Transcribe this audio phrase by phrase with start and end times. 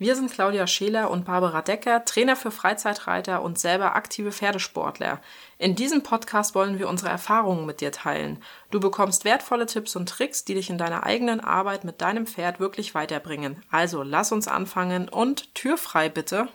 [0.00, 5.20] Wir sind Claudia Scheler und Barbara Decker, Trainer für Freizeitreiter und selber aktive Pferdesportler.
[5.58, 8.42] In diesem Podcast wollen wir unsere Erfahrungen mit dir teilen.
[8.70, 12.60] Du bekommst wertvolle Tipps und Tricks, die dich in deiner eigenen Arbeit mit deinem Pferd
[12.60, 13.62] wirklich weiterbringen.
[13.68, 16.48] Also lass uns anfangen und Tür frei bitte.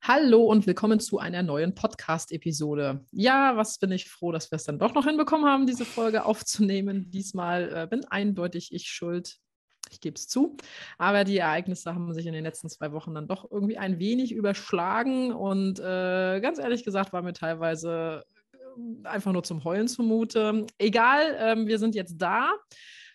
[0.00, 3.04] Hallo und willkommen zu einer neuen Podcast-Episode.
[3.10, 6.24] Ja, was bin ich froh, dass wir es dann doch noch hinbekommen haben, diese Folge
[6.24, 7.10] aufzunehmen.
[7.10, 9.40] Diesmal äh, bin eindeutig ich schuld
[9.92, 10.56] ich gebe es zu.
[10.98, 14.32] Aber die Ereignisse haben sich in den letzten zwei Wochen dann doch irgendwie ein wenig
[14.32, 15.32] überschlagen.
[15.32, 20.66] Und äh, ganz ehrlich gesagt war mir teilweise äh, einfach nur zum Heulen zumute.
[20.78, 22.52] Egal, ähm, wir sind jetzt da.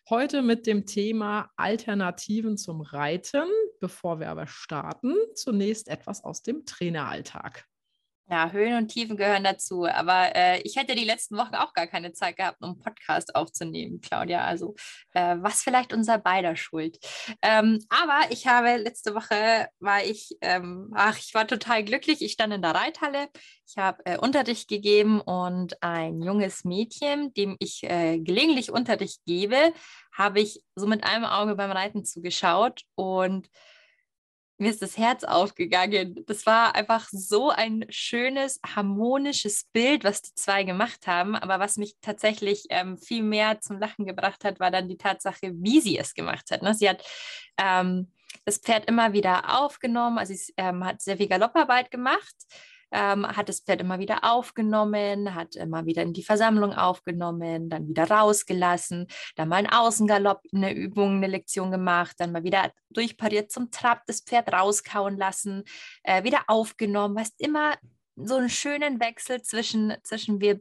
[0.09, 3.49] Heute mit dem Thema Alternativen zum Reiten.
[3.79, 7.67] Bevor wir aber starten, zunächst etwas aus dem Traineralltag.
[8.29, 9.85] Ja, Höhen und Tiefen gehören dazu.
[9.85, 13.33] Aber äh, ich hätte die letzten Wochen auch gar keine Zeit gehabt, um einen Podcast
[13.35, 14.43] aufzunehmen, Claudia.
[14.43, 14.75] Also
[15.13, 16.97] äh, was vielleicht unser beider Schuld.
[17.41, 22.21] Ähm, aber ich habe letzte Woche war ich, ähm, ach, ich war total glücklich.
[22.21, 23.29] Ich stand in der Reithalle.
[23.65, 29.71] Ich habe äh, Unterricht gegeben und ein junges Mädchen, dem ich äh, gelegentlich Unterricht gebe,
[30.11, 33.47] habe ich so mit einem Auge beim Reiten zugeschaut und
[34.57, 36.23] mir ist das Herz aufgegangen.
[36.25, 41.35] Das war einfach so ein schönes, harmonisches Bild, was die zwei gemacht haben.
[41.35, 45.51] Aber was mich tatsächlich ähm, viel mehr zum Lachen gebracht hat, war dann die Tatsache,
[45.53, 46.63] wie sie es gemacht hat.
[46.63, 46.73] Ne?
[46.73, 47.03] Sie hat
[47.59, 48.11] ähm,
[48.45, 52.35] das Pferd immer wieder aufgenommen, also sie ähm, hat sehr viel Galopparbeit gemacht
[52.91, 57.87] ähm, hat das Pferd immer wieder aufgenommen, hat immer wieder in die Versammlung aufgenommen, dann
[57.87, 63.51] wieder rausgelassen, dann mal einen Außengalopp, eine Übung, eine Lektion gemacht, dann mal wieder durchpariert
[63.51, 65.63] zum Trab, das Pferd rauskauen lassen,
[66.03, 67.75] äh, wieder aufgenommen, weißt immer
[68.15, 70.59] so einen schönen Wechsel zwischen, zwischen wir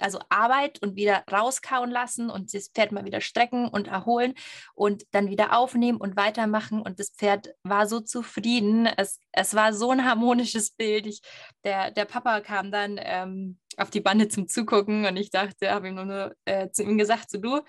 [0.00, 4.34] also Arbeit und wieder rauskauen lassen und das Pferd mal wieder strecken und erholen
[4.74, 6.82] und dann wieder aufnehmen und weitermachen.
[6.82, 8.86] Und das Pferd war so zufrieden.
[8.86, 11.06] Es, es war so ein harmonisches Bild.
[11.06, 11.20] Ich,
[11.64, 15.88] der, der Papa kam dann ähm, auf die Bande zum Zugucken und ich dachte, habe
[15.88, 17.60] ihm nur äh, zu ihm gesagt, so du,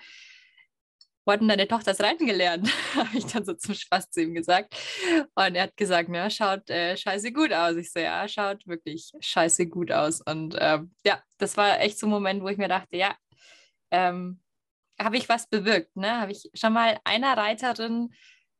[1.24, 2.70] wo deine Tochter das Reiten gelernt?
[2.94, 4.74] habe ich dann so zum Spaß zu ihm gesagt.
[5.34, 7.76] Und er hat gesagt, ja, schaut äh, scheiße gut aus.
[7.76, 10.20] Ich so, ja, schaut wirklich scheiße gut aus.
[10.20, 13.14] Und ähm, ja, das war echt so ein Moment, wo ich mir dachte, ja,
[13.90, 14.40] ähm,
[15.00, 15.96] habe ich was bewirkt.
[15.96, 16.20] Ne?
[16.20, 18.12] Habe ich schon mal einer Reiterin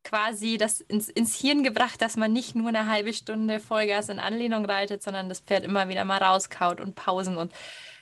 [0.02, 4.18] quasi das ins, ins Hirn gebracht, dass man nicht nur eine halbe Stunde Vollgas in
[4.18, 7.36] Anlehnung reitet, sondern das Pferd immer wieder mal rauskaut und Pausen.
[7.36, 7.52] Und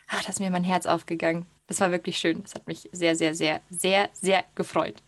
[0.08, 2.42] ach, da ist mir mein Herz aufgegangen das war wirklich schön.
[2.42, 5.02] Das hat mich sehr, sehr, sehr, sehr, sehr gefreut.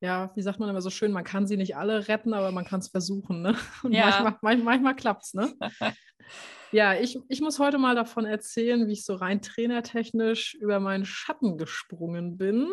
[0.00, 2.66] Ja, wie sagt man immer so schön, man kann sie nicht alle retten, aber man
[2.66, 3.40] kann es versuchen.
[3.42, 3.56] Ne?
[3.82, 4.04] Und ja.
[4.04, 5.34] manchmal, manchmal, manchmal klappt es.
[5.34, 5.52] Ne?
[6.72, 11.06] ja, ich, ich muss heute mal davon erzählen, wie ich so rein trainertechnisch über meinen
[11.06, 12.68] Schatten gesprungen bin.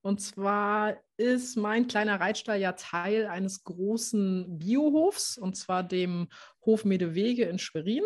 [0.00, 6.28] Und zwar ist mein kleiner Reitstall ja Teil eines großen Biohofs, und zwar dem
[6.64, 8.04] Hof Medewege in Schwerin.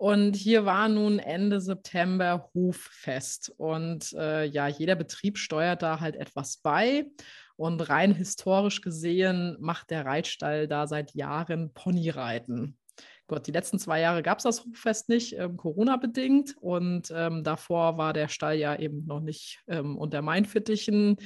[0.00, 3.52] Und hier war nun Ende September Hoffest.
[3.58, 7.04] Und äh, ja, jeder Betrieb steuert da halt etwas bei.
[7.56, 12.78] Und rein historisch gesehen macht der Reitstall da seit Jahren Ponyreiten.
[13.26, 16.56] Gott, die letzten zwei Jahre gab es das Hoffest nicht, ähm, Corona-bedingt.
[16.62, 21.18] Und ähm, davor war der Stall ja eben noch nicht ähm, unter Mainfittichen.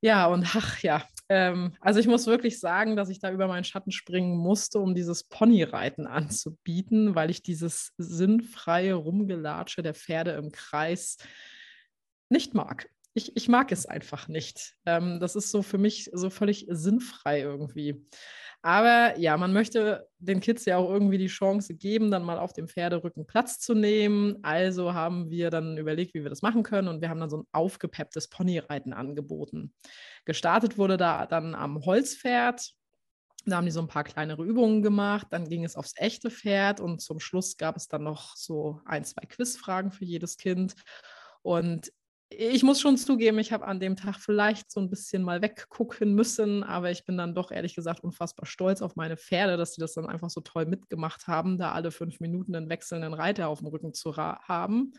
[0.00, 3.64] Ja, und ach ja, ähm, also ich muss wirklich sagen, dass ich da über meinen
[3.64, 10.50] Schatten springen musste, um dieses Ponyreiten anzubieten, weil ich dieses sinnfreie Rumgelatsche der Pferde im
[10.52, 11.18] Kreis
[12.30, 12.88] nicht mag.
[13.18, 14.76] Ich, ich mag es einfach nicht.
[14.86, 18.06] Ähm, das ist so für mich so völlig sinnfrei irgendwie.
[18.62, 22.52] Aber ja, man möchte den Kids ja auch irgendwie die Chance geben, dann mal auf
[22.52, 24.38] dem Pferderücken Platz zu nehmen.
[24.42, 27.38] Also haben wir dann überlegt, wie wir das machen können und wir haben dann so
[27.38, 29.74] ein aufgepepptes Ponyreiten angeboten.
[30.24, 32.72] Gestartet wurde da dann am Holzpferd.
[33.46, 35.26] Da haben die so ein paar kleinere Übungen gemacht.
[35.30, 39.04] Dann ging es aufs echte Pferd und zum Schluss gab es dann noch so ein,
[39.04, 40.76] zwei Quizfragen für jedes Kind.
[41.42, 41.92] Und
[42.30, 46.14] ich muss schon zugeben, ich habe an dem Tag vielleicht so ein bisschen mal weggucken
[46.14, 49.80] müssen, aber ich bin dann doch ehrlich gesagt unfassbar stolz auf meine Pferde, dass sie
[49.80, 53.60] das dann einfach so toll mitgemacht haben, da alle fünf Minuten einen wechselnden Reiter auf
[53.60, 54.92] dem Rücken zu haben.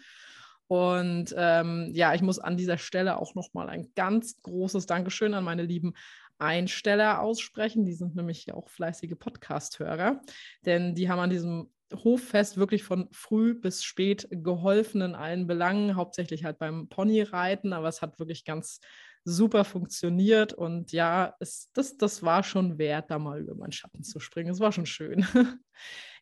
[0.67, 5.43] Und ähm, ja, ich muss an dieser Stelle auch nochmal ein ganz großes Dankeschön an
[5.43, 5.93] meine lieben
[6.39, 7.85] Einsteller aussprechen.
[7.85, 10.21] Die sind nämlich ja auch fleißige Podcast-Hörer,
[10.65, 15.95] denn die haben an diesem Hoffest wirklich von früh bis spät geholfen in allen Belangen,
[15.95, 18.79] hauptsächlich halt beim Ponyreiten, aber es hat wirklich ganz
[19.23, 20.53] super funktioniert.
[20.53, 24.51] Und ja, es, das, das war schon wert, da mal über meinen Schatten zu springen.
[24.51, 25.25] Es war schon schön.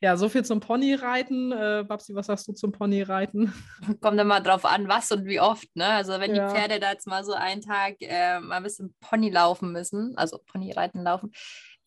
[0.01, 1.51] ja, so viel zum Ponyreiten.
[1.51, 3.53] Äh, Babsi, was sagst du zum Ponyreiten?
[4.01, 5.73] Kommt immer drauf an, was und wie oft.
[5.75, 5.85] Ne?
[5.85, 6.47] Also wenn ja.
[6.47, 10.17] die Pferde da jetzt mal so einen Tag äh, mal ein bisschen Pony laufen müssen,
[10.17, 11.31] also Ponyreiten laufen,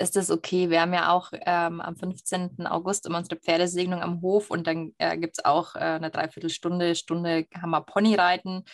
[0.00, 0.70] ist das okay.
[0.70, 2.66] Wir haben ja auch ähm, am 15.
[2.66, 6.94] August immer unsere Pferdesegnung am Hof und dann äh, gibt es auch äh, eine Dreiviertelstunde,
[6.94, 8.64] Stunde haben wir Ponyreiten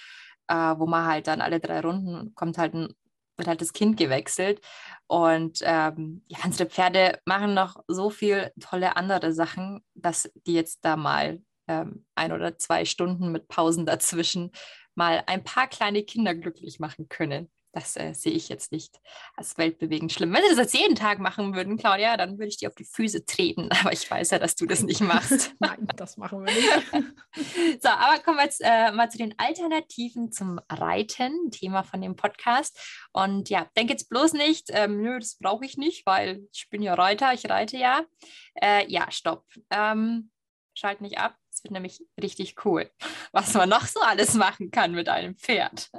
[0.49, 2.95] äh, wo man halt dann alle drei Runden kommt halt ein,
[3.37, 4.61] wird halt das Kind gewechselt.
[5.07, 10.85] Und ähm, ja, unsere Pferde machen noch so viel tolle andere Sachen, dass die jetzt
[10.85, 14.53] da mal ähm, ein oder zwei Stunden mit Pausen dazwischen
[14.95, 17.51] mal ein paar kleine Kinder glücklich machen können.
[17.77, 19.03] Das äh, sehe ich jetzt nicht
[19.37, 20.33] als weltbewegend schlimm.
[20.33, 22.87] Wenn sie das jetzt jeden Tag machen würden, Claudia, dann würde ich dir auf die
[22.87, 23.69] Füße treten.
[23.81, 25.53] Aber ich weiß ja, dass du das nicht machst.
[25.61, 27.83] Nein, das machen wir nicht.
[27.83, 32.17] so, aber kommen wir jetzt äh, mal zu den Alternativen zum Reiten, Thema von dem
[32.17, 32.81] Podcast.
[33.13, 36.81] Und ja, denke jetzt bloß nicht, ähm, nö, das brauche ich nicht, weil ich bin
[36.81, 38.07] ja Reiter, ich reite ja.
[38.55, 39.45] Äh, ja, stopp.
[39.69, 40.31] Ähm,
[40.75, 41.37] schalt nicht ab.
[41.53, 42.91] Es wird nämlich richtig cool,
[43.33, 45.91] was man noch so alles machen kann mit einem Pferd.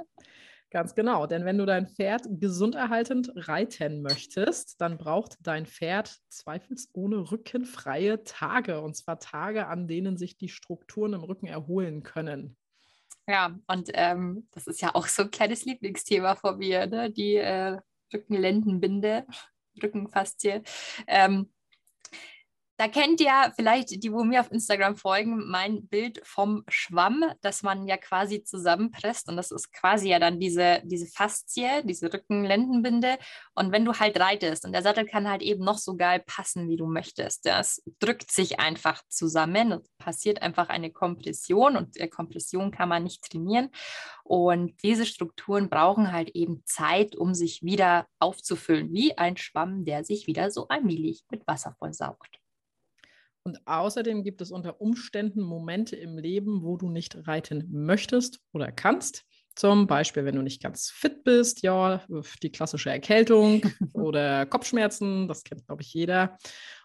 [0.70, 7.30] Ganz genau, denn wenn du dein Pferd gesunderhaltend reiten möchtest, dann braucht dein Pferd zweifelsohne
[7.30, 8.82] rückenfreie Tage.
[8.82, 12.58] Und zwar Tage, an denen sich die Strukturen im Rücken erholen können.
[13.26, 17.10] Ja, und ähm, das ist ja auch so ein kleines Lieblingsthema von mir, ne?
[17.10, 17.78] die äh,
[18.12, 19.26] Rückenlendenbinde,
[19.82, 20.62] Rückenfaszie.
[21.06, 21.50] Ähm,
[22.78, 27.64] da kennt ihr vielleicht, die, wo mir auf Instagram folgen, mein Bild vom Schwamm, das
[27.64, 29.28] man ja quasi zusammenpresst.
[29.28, 33.18] Und das ist quasi ja dann diese, diese Faszie, diese Rückenlendenbinde.
[33.56, 36.68] Und wenn du halt reitest und der Sattel kann halt eben noch so geil passen,
[36.68, 37.46] wie du möchtest.
[37.46, 41.76] Das drückt sich einfach zusammen und passiert einfach eine Kompression.
[41.76, 43.70] Und Kompression kann man nicht trainieren.
[44.22, 50.04] Und diese Strukturen brauchen halt eben Zeit, um sich wieder aufzufüllen, wie ein Schwamm, der
[50.04, 52.38] sich wieder so allmählich mit Wasser vollsaugt.
[53.48, 58.70] Und außerdem gibt es unter Umständen Momente im Leben, wo du nicht reiten möchtest oder
[58.70, 59.24] kannst.
[59.54, 62.02] Zum Beispiel, wenn du nicht ganz fit bist, ja,
[62.42, 63.62] die klassische Erkältung
[63.94, 66.36] oder Kopfschmerzen, das kennt, glaube ich, jeder.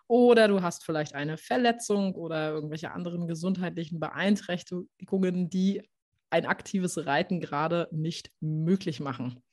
[0.08, 5.84] Oder du hast vielleicht eine Verletzung oder irgendwelche anderen gesundheitlichen Beeinträchtigungen, die
[6.30, 9.44] ein aktives Reiten gerade nicht möglich machen.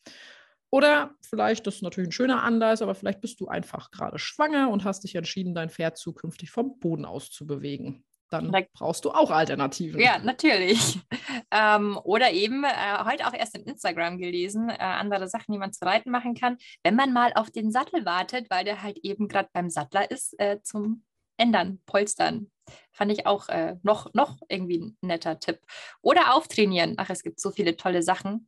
[0.70, 4.70] Oder vielleicht, das ist natürlich ein schöner Anlass, aber vielleicht bist du einfach gerade schwanger
[4.70, 8.04] und hast dich entschieden, dein Pferd zukünftig vom Boden aus zu bewegen.
[8.30, 10.00] Dann brauchst du auch Alternativen.
[10.00, 11.00] Ja, natürlich.
[11.52, 15.72] Ähm, oder eben äh, heute auch erst in Instagram gelesen, äh, andere Sachen, die man
[15.72, 19.26] zu Reiten machen kann, wenn man mal auf den Sattel wartet, weil der halt eben
[19.26, 21.02] gerade beim Sattler ist, äh, zum
[21.36, 22.52] Ändern, Polstern.
[22.92, 25.58] Fand ich auch äh, noch, noch irgendwie ein netter Tipp.
[26.02, 26.94] Oder auftrainieren.
[26.98, 28.46] Ach, es gibt so viele tolle Sachen.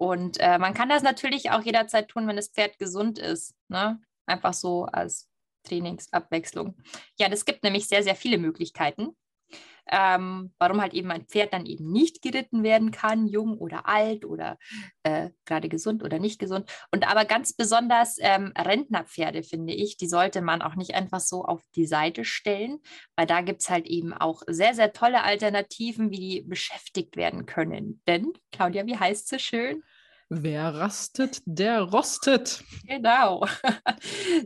[0.00, 3.54] Und äh, man kann das natürlich auch jederzeit tun, wenn das Pferd gesund ist.
[3.68, 4.00] Ne?
[4.24, 5.28] Einfach so als
[5.64, 6.74] Trainingsabwechslung.
[7.18, 9.14] Ja, das gibt nämlich sehr, sehr viele Möglichkeiten.
[9.90, 14.24] Ähm, warum halt eben ein Pferd dann eben nicht geritten werden kann, jung oder alt
[14.24, 14.58] oder
[15.02, 16.70] äh, gerade gesund oder nicht gesund.
[16.90, 21.44] Und aber ganz besonders ähm, Rentnerpferde, finde ich, die sollte man auch nicht einfach so
[21.44, 22.78] auf die Seite stellen,
[23.16, 27.46] weil da gibt es halt eben auch sehr, sehr tolle Alternativen, wie die beschäftigt werden
[27.46, 28.02] können.
[28.06, 29.82] Denn, Claudia, wie heißt es schön?
[30.32, 32.62] Wer rastet, der rostet.
[32.86, 33.46] Genau.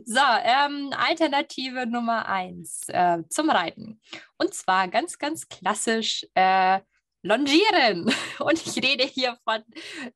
[0.05, 4.01] So, ähm, Alternative Nummer eins äh, zum Reiten.
[4.37, 6.79] Und zwar ganz, ganz klassisch äh,
[7.21, 8.11] Longieren.
[8.39, 9.63] Und ich rede hier von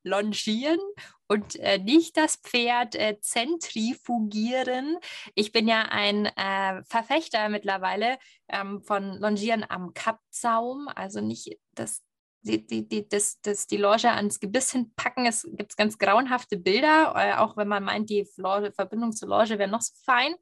[0.03, 0.79] Longieren
[1.27, 4.97] und äh, nicht das Pferd äh, zentrifugieren.
[5.35, 12.03] Ich bin ja ein äh, Verfechter mittlerweile ähm, von Longieren am Kappzaum, also nicht das
[12.41, 15.25] die, die, die, das, das, die Loge ans Gebiss hinpacken.
[15.25, 19.59] Es gibt ganz grauenhafte Bilder, äh, auch wenn man meint, die Loge, Verbindung zur Loge
[19.59, 20.35] wäre noch so fein.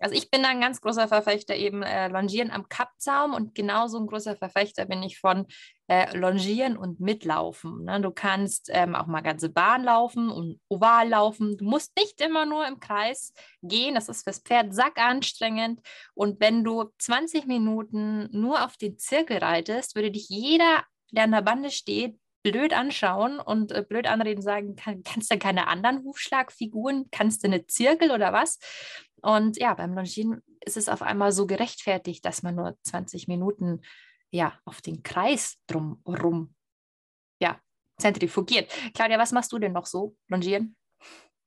[0.00, 3.98] Also ich bin da ein ganz großer Verfechter eben äh, Longieren am Kappzaum und genauso
[3.98, 5.46] ein großer Verfechter bin ich von
[5.88, 7.84] äh, Longieren und Mitlaufen.
[7.84, 8.00] Ne?
[8.00, 11.58] Du kannst ähm, auch mal ganze Bahn laufen und oval laufen.
[11.58, 13.94] Du musst nicht immer nur im Kreis gehen.
[13.94, 15.80] Das ist fürs Pferd sackanstrengend.
[16.14, 20.82] Und wenn du 20 Minuten nur auf den Zirkel reitest, würde dich jeder
[21.16, 25.38] der an der Bande steht, blöd anschauen und äh, blöd anreden, sagen, kann, kannst du
[25.38, 28.58] keine anderen Hufschlagfiguren, kannst du eine Zirkel oder was?
[29.22, 33.82] Und ja, beim Longieren ist es auf einmal so gerechtfertigt, dass man nur 20 Minuten
[34.30, 36.54] ja, auf den Kreis drumherum
[37.40, 37.60] ja,
[37.98, 38.70] zentrifugiert.
[38.94, 40.16] Claudia, was machst du denn noch so?
[40.28, 40.76] Longieren?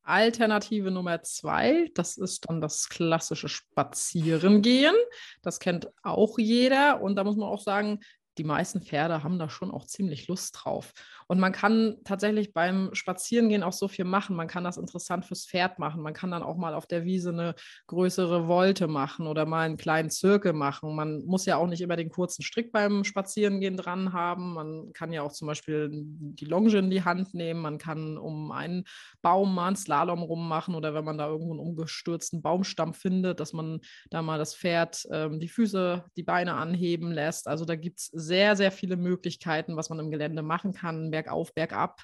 [0.06, 4.96] Alternative Nummer zwei, das ist dann das klassische Spazierengehen.
[5.42, 7.02] Das kennt auch jeder.
[7.02, 8.02] Und da muss man auch sagen,
[8.38, 10.94] die meisten Pferde haben da schon auch ziemlich Lust drauf.
[11.28, 14.36] Und man kann tatsächlich beim Spazierengehen auch so viel machen.
[14.36, 16.02] Man kann das interessant fürs Pferd machen.
[16.02, 17.56] Man kann dann auch mal auf der Wiese eine
[17.88, 20.96] größere Wolte machen oder mal einen kleinen Zirkel machen.
[20.96, 24.54] Man muss ja auch nicht immer den kurzen Strick beim Spazierengehen dran haben.
[24.54, 27.62] Man kann ja auch zum Beispiel die Longe in die Hand nehmen.
[27.62, 28.86] Man kann um einen
[29.22, 33.54] Baum mal einen Slalom rummachen oder wenn man da irgendwo einen umgestürzten Baumstamm findet, dass
[33.54, 37.48] man da mal das Pferd ähm, die Füße, die Beine anheben lässt.
[37.48, 41.54] Also da gibt es sehr, sehr viele Möglichkeiten, was man im Gelände machen kann, bergauf,
[41.54, 42.04] bergab.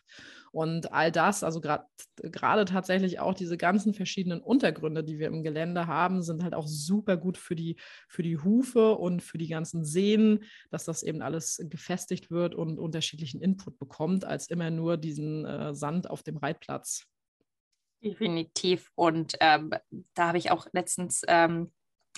[0.51, 5.87] Und all das, also gerade tatsächlich auch diese ganzen verschiedenen Untergründe, die wir im Gelände
[5.87, 9.85] haben, sind halt auch super gut für die, für die Hufe und für die ganzen
[9.85, 15.45] Sehnen, dass das eben alles gefestigt wird und unterschiedlichen Input bekommt, als immer nur diesen
[15.45, 17.05] äh, Sand auf dem Reitplatz.
[18.03, 18.91] Definitiv.
[18.95, 19.71] Und ähm,
[20.13, 21.71] da habe ich auch letztens ähm,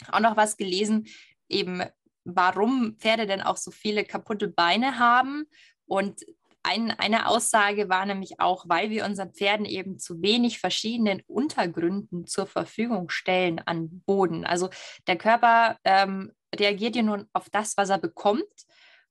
[0.09, 1.07] auch noch was gelesen,
[1.49, 1.83] eben
[2.23, 5.45] warum Pferde denn auch so viele kaputte Beine haben.
[5.85, 6.21] Und
[6.63, 12.27] ein, eine Aussage war nämlich auch, weil wir unseren Pferden eben zu wenig verschiedenen Untergründen
[12.27, 14.45] zur Verfügung stellen an Boden.
[14.45, 14.69] Also
[15.07, 18.43] der Körper ähm, reagiert ja nur auf das, was er bekommt.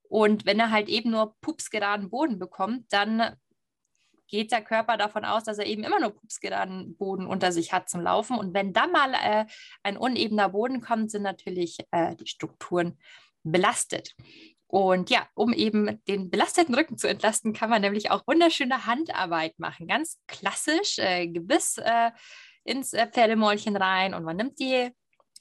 [0.08, 3.36] Und wenn er halt eben nur pupsgeraden Boden bekommt, dann
[4.30, 7.88] geht der Körper davon aus, dass er eben immer nur pupsgeraden Boden unter sich hat
[7.88, 8.38] zum Laufen.
[8.38, 9.46] Und wenn dann mal äh,
[9.82, 12.98] ein unebener Boden kommt, sind natürlich äh, die Strukturen
[13.42, 14.14] belastet.
[14.66, 19.58] Und ja, um eben den belasteten Rücken zu entlasten, kann man nämlich auch wunderschöne Handarbeit
[19.58, 19.88] machen.
[19.88, 22.12] Ganz klassisch, äh, Gebiss äh,
[22.62, 24.90] ins äh, Pferdemäulchen rein und man nimmt die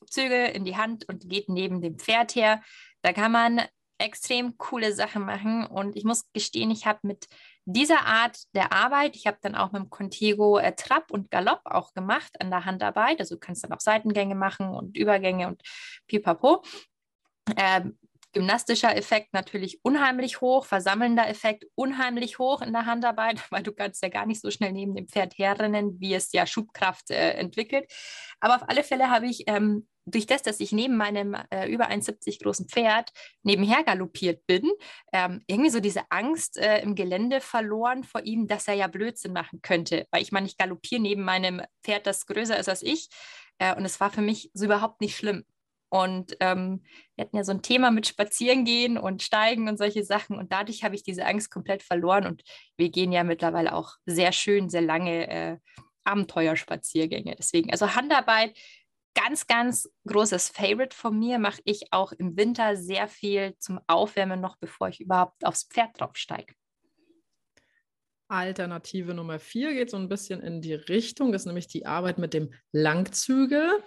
[0.07, 2.63] Züge in die Hand und geht neben dem Pferd her.
[3.03, 3.61] Da kann man
[3.99, 5.65] extrem coole Sachen machen.
[5.65, 7.27] Und ich muss gestehen, ich habe mit
[7.65, 11.61] dieser Art der Arbeit, ich habe dann auch mit dem Contigo äh, Trab und Galopp
[11.65, 13.19] auch gemacht an der Handarbeit.
[13.19, 15.61] Also du kannst dann auch Seitengänge machen und Übergänge und
[16.07, 16.63] pipapo.
[17.57, 17.97] Ähm,
[18.31, 24.01] gymnastischer Effekt natürlich unheimlich hoch, versammelnder Effekt unheimlich hoch in der Handarbeit, weil du kannst
[24.01, 27.91] ja gar nicht so schnell neben dem Pferd herrennen, wie es ja Schubkraft äh, entwickelt.
[28.39, 31.89] Aber auf alle Fälle habe ich ähm, durch das, dass ich neben meinem äh, über
[31.89, 33.11] 1,70 großen Pferd
[33.43, 34.69] nebenher galoppiert bin,
[35.13, 39.33] ähm, irgendwie so diese Angst äh, im Gelände verloren vor ihm, dass er ja Blödsinn
[39.33, 40.07] machen könnte.
[40.11, 43.09] Weil ich meine, ich galoppiere neben meinem Pferd, das größer ist als ich.
[43.59, 45.45] Äh, und es war für mich so überhaupt nicht schlimm.
[45.89, 46.83] Und ähm,
[47.15, 50.37] wir hatten ja so ein Thema mit Spazierengehen und Steigen und solche Sachen.
[50.37, 52.27] Und dadurch habe ich diese Angst komplett verloren.
[52.27, 52.43] Und
[52.77, 55.57] wir gehen ja mittlerweile auch sehr schön, sehr lange äh,
[56.03, 57.35] Abenteuerspaziergänge.
[57.37, 58.55] Deswegen, also Handarbeit
[59.15, 61.39] ganz, ganz großes Favorite von mir.
[61.39, 65.99] Mache ich auch im Winter sehr viel zum Aufwärmen noch, bevor ich überhaupt aufs Pferd
[65.99, 66.53] draufsteige.
[68.27, 72.33] Alternative Nummer vier geht so ein bisschen in die Richtung, ist nämlich die Arbeit mit
[72.33, 73.83] dem Langzügel.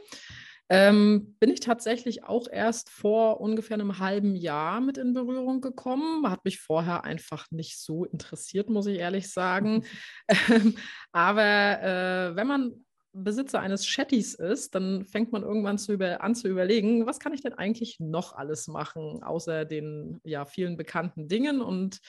[0.69, 6.29] Ähm, bin ich tatsächlich auch erst vor ungefähr einem halben Jahr mit in Berührung gekommen.
[6.29, 9.85] Hat mich vorher einfach nicht so interessiert, muss ich ehrlich sagen.
[10.49, 10.76] ähm,
[11.12, 16.35] aber äh, wenn man Besitzer eines Chattys ist, dann fängt man irgendwann zu über, an
[16.35, 21.28] zu überlegen, was kann ich denn eigentlich noch alles machen, außer den ja, vielen bekannten
[21.28, 21.61] Dingen.
[21.61, 22.00] Und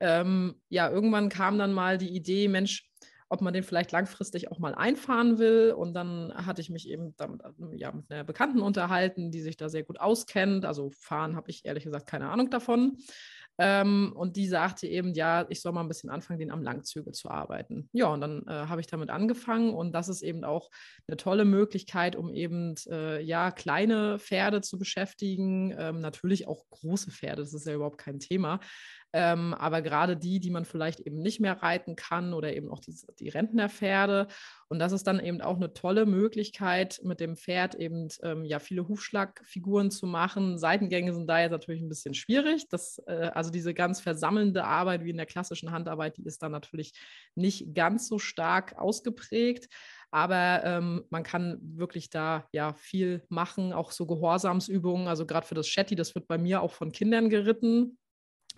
[0.00, 2.88] ähm, ja, irgendwann kam dann mal die Idee, Mensch,
[3.28, 5.72] ob man den vielleicht langfristig auch mal einfahren will.
[5.72, 7.40] Und dann hatte ich mich eben damit,
[7.76, 10.64] ja, mit einer Bekannten unterhalten, die sich da sehr gut auskennt.
[10.64, 12.98] Also fahren habe ich ehrlich gesagt keine Ahnung davon.
[13.64, 17.12] Ähm, und die sagte eben, ja, ich soll mal ein bisschen anfangen, den am Langzügel
[17.12, 17.88] zu arbeiten.
[17.92, 20.68] Ja, und dann äh, habe ich damit angefangen und das ist eben auch
[21.06, 27.12] eine tolle Möglichkeit, um eben äh, ja kleine Pferde zu beschäftigen, ähm, natürlich auch große
[27.12, 28.58] Pferde, das ist ja überhaupt kein Thema.
[29.12, 32.80] Ähm, aber gerade die, die man vielleicht eben nicht mehr reiten kann oder eben auch
[32.80, 34.28] die, die Rentnerpferde.
[34.68, 38.58] Und das ist dann eben auch eine tolle Möglichkeit, mit dem Pferd eben ähm, ja
[38.58, 40.58] viele Hufschlagfiguren zu machen.
[40.58, 42.68] Seitengänge sind da jetzt natürlich ein bisschen schwierig.
[42.70, 46.52] Das, äh, also diese ganz versammelnde Arbeit wie in der klassischen Handarbeit, die ist dann
[46.52, 46.94] natürlich
[47.34, 49.68] nicht ganz so stark ausgeprägt.
[50.10, 55.08] Aber ähm, man kann wirklich da ja viel machen, auch so Gehorsamsübungen.
[55.08, 57.98] Also gerade für das Shetty, das wird bei mir auch von Kindern geritten.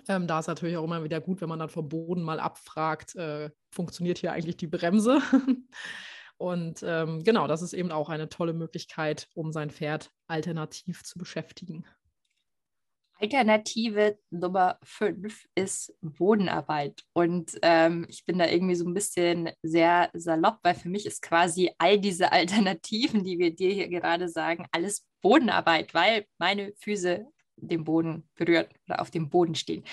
[0.09, 3.15] Ähm, da ist natürlich auch immer wieder gut, wenn man dann vom Boden mal abfragt,
[3.17, 5.21] äh, funktioniert hier eigentlich die Bremse?
[6.37, 11.19] Und ähm, genau, das ist eben auch eine tolle Möglichkeit, um sein Pferd alternativ zu
[11.19, 11.85] beschäftigen.
[13.21, 17.03] Alternative Nummer 5 ist Bodenarbeit.
[17.13, 21.23] Und ähm, ich bin da irgendwie so ein bisschen sehr salopp, weil für mich ist
[21.23, 27.25] quasi all diese Alternativen, die wir dir hier gerade sagen, alles Bodenarbeit, weil meine Füße
[27.57, 29.85] den Boden berührt oder auf dem Boden stehen.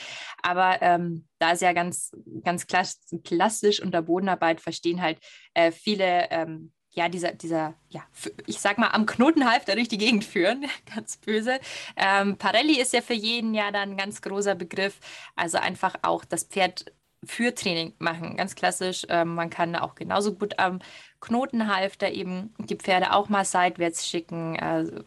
[0.41, 2.11] Aber ähm, da ist ja ganz,
[2.43, 5.19] ganz klassisch unter Bodenarbeit verstehen halt
[5.53, 8.01] äh, viele ähm, ja, dieser, dieser, ja,
[8.47, 11.59] ich sag mal, am Knotenhalfter durch die Gegend führen, ganz böse.
[11.95, 14.99] Ähm, Parelli ist ja für jeden ja dann ein ganz großer Begriff.
[15.35, 16.85] Also einfach auch das Pferd
[17.23, 19.05] für Training machen, ganz klassisch.
[19.09, 20.79] Ähm, man kann auch genauso gut am
[21.21, 25.03] Knotenhalfter eben die Pferde auch mal seitwärts schicken, äh,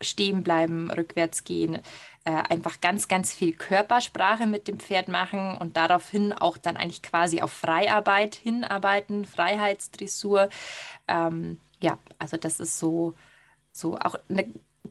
[0.00, 1.80] stehen bleiben, rückwärts gehen,
[2.24, 7.02] äh, einfach ganz, ganz viel Körpersprache mit dem Pferd machen und daraufhin auch dann eigentlich
[7.02, 10.48] quasi auf Freiarbeit hinarbeiten, Freiheitsdressur.
[11.08, 13.14] Ähm, ja, also das ist so,
[13.72, 14.46] so auch eine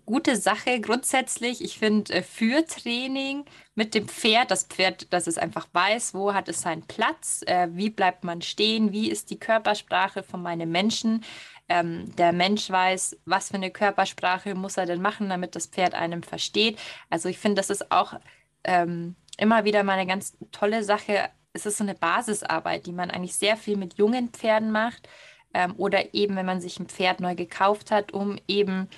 [0.05, 1.63] gute Sache grundsätzlich.
[1.63, 3.45] Ich finde, äh, für Training
[3.75, 7.69] mit dem Pferd, das Pferd, dass es einfach weiß, wo hat es seinen Platz, äh,
[7.71, 11.23] wie bleibt man stehen, wie ist die Körpersprache von meinem Menschen.
[11.71, 15.93] Ähm, der Mensch weiß, was für eine Körpersprache muss er denn machen, damit das Pferd
[15.93, 16.77] einem versteht.
[17.09, 18.19] Also ich finde, das ist auch
[18.65, 21.29] ähm, immer wieder mal eine ganz tolle Sache.
[21.53, 25.07] Es ist so eine Basisarbeit, die man eigentlich sehr viel mit jungen Pferden macht.
[25.53, 28.89] Ähm, oder eben, wenn man sich ein Pferd neu gekauft hat, um eben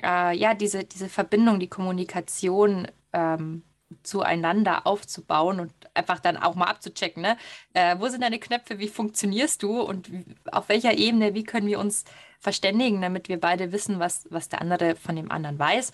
[0.00, 3.64] äh, ja, diese, diese Verbindung, die Kommunikation ähm,
[4.02, 7.36] zueinander aufzubauen und einfach dann auch mal abzuchecken, ne?
[7.72, 10.10] Äh, wo sind deine Knöpfe, wie funktionierst du und
[10.50, 12.04] auf welcher Ebene, wie können wir uns
[12.38, 15.92] verständigen, damit wir beide wissen, was, was der andere von dem anderen weiß.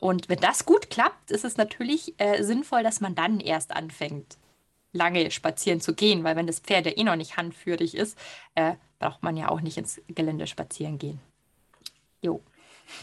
[0.00, 4.38] Und wenn das gut klappt, ist es natürlich äh, sinnvoll, dass man dann erst anfängt,
[4.92, 8.16] lange spazieren zu gehen, weil wenn das Pferd ja eh noch nicht handführig ist,
[8.54, 11.20] äh, braucht man ja auch nicht ins Gelände spazieren gehen.
[12.22, 12.42] Jo.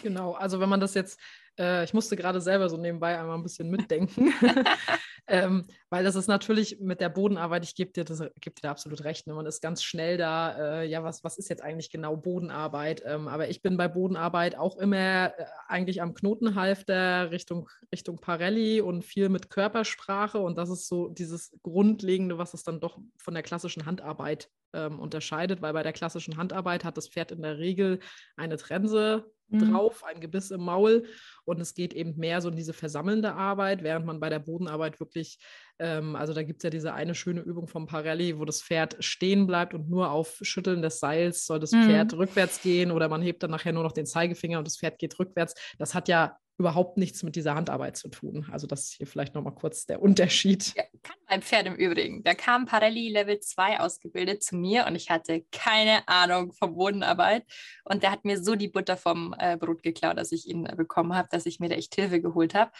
[0.02, 1.20] Genau, also wenn man das jetzt,
[1.60, 4.34] äh, ich musste gerade selber so nebenbei einmal ein bisschen mitdenken,
[5.28, 8.72] ähm, weil das ist natürlich mit der Bodenarbeit, ich gebe dir, das, geb dir da
[8.72, 9.34] absolut recht, ne?
[9.34, 13.02] man ist ganz schnell da, äh, ja, was, was ist jetzt eigentlich genau Bodenarbeit?
[13.06, 18.82] Ähm, aber ich bin bei Bodenarbeit auch immer äh, eigentlich am Knotenhalfter Richtung, Richtung Parelli
[18.82, 23.34] und viel mit Körpersprache und das ist so dieses Grundlegende, was es dann doch von
[23.34, 27.58] der klassischen Handarbeit ähm, unterscheidet, weil bei der klassischen Handarbeit hat das Pferd in der
[27.58, 28.00] Regel
[28.36, 29.72] eine Trense mhm.
[29.72, 31.06] drauf, ein Gebiss im Maul
[31.46, 35.00] und es geht eben mehr so in diese versammelnde Arbeit, während man bei der Bodenarbeit
[35.00, 35.15] wirklich,
[35.80, 38.96] ähm, also da gibt es ja diese eine schöne Übung vom Parelli, wo das Pferd
[39.00, 41.84] stehen bleibt und nur auf Schütteln des Seils soll das mhm.
[41.84, 45.00] Pferd rückwärts gehen oder man hebt dann nachher nur noch den Zeigefinger und das Pferd
[45.00, 45.54] geht rückwärts.
[45.78, 48.48] Das hat ja überhaupt nichts mit dieser Handarbeit zu tun.
[48.50, 50.74] Also das ist hier vielleicht nochmal kurz der Unterschied.
[50.76, 52.24] Ja, kann mein Pferd im Übrigen.
[52.24, 57.44] Da kam Parelli Level 2 ausgebildet zu mir und ich hatte keine Ahnung von Bodenarbeit.
[57.84, 61.14] Und der hat mir so die Butter vom äh, Brot geklaut, dass ich ihn bekommen
[61.14, 62.72] habe, dass ich mir da echt Hilfe geholt habe.